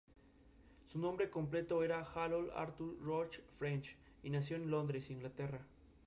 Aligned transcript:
Su 0.91 0.97
nombre 0.97 1.29
completo 1.29 1.83
era 1.83 1.99
Harold 1.99 2.49
Arthur 2.55 2.95
George 3.05 3.39
French, 3.59 3.95
y 4.23 4.31
nació 4.31 4.55
en 4.55 4.71
Londres, 4.71 5.11
Inglaterra. 5.11 5.61